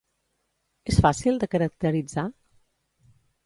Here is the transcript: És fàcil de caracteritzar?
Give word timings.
És 0.93 0.97
fàcil 1.07 1.37
de 1.45 1.51
caracteritzar? 1.53 2.27